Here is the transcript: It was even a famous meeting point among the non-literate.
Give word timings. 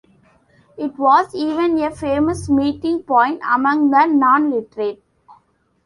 It 0.77 0.97
was 0.97 1.35
even 1.35 1.77
a 1.77 1.91
famous 1.91 2.49
meeting 2.49 3.03
point 3.03 3.39
among 3.47 3.91
the 3.91 4.07
non-literate. 4.07 5.03